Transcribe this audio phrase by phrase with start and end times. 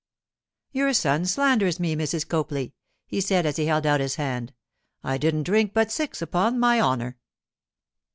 [0.71, 2.27] 'Your son slanders me, Mrs.
[2.27, 2.73] Copley,'
[3.05, 4.51] he said as he held out his hand;
[5.03, 7.19] 'I didn't drink but six, upon my honour.